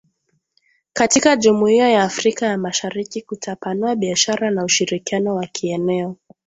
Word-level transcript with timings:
katika 0.93 1.35
jumuia 1.35 1.89
ya 1.89 2.03
Afrika 2.03 2.45
ya 2.45 2.57
mashariki 2.57 3.21
kutapanua 3.21 3.95
biashara 3.95 4.51
na 4.51 4.65
ushirikiano 4.65 5.35
wa 5.35 5.45
kieneo 5.47 6.15